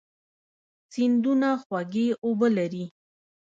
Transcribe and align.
سیندونه 0.93 1.49
خوږې 1.63 2.07
اوبه 2.25 2.47
لري. 2.57 2.85